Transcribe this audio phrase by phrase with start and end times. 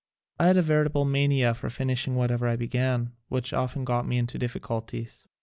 [0.39, 4.39] I had a veritable mania for finishing whatever I began, which often got me into
[4.39, 5.27] difficulties.